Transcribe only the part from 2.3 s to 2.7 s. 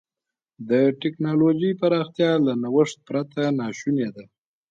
له